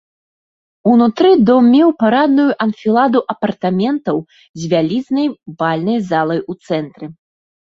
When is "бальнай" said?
5.61-5.97